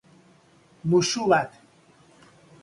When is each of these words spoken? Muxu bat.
Muxu 0.89 1.21
bat. 1.29 1.51